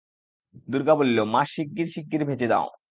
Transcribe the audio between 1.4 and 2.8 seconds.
শিগগির শিগগির ভেজে নাও।